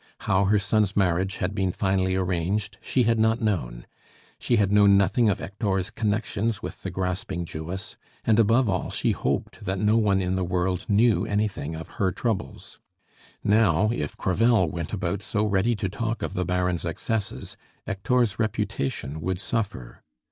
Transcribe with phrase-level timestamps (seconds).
[0.21, 3.85] How her son's marriage had been finally arranged she had not known;
[4.39, 9.11] she had known nothing of Hector's connection with the grasping Jewess; and, above all, she
[9.11, 12.79] hoped that no one in the world knew anything of her troubles.
[13.43, 17.55] Now, if Crevel went about so ready to talk of the Baron's excesses,
[17.85, 20.01] Hector's reputation would suffer.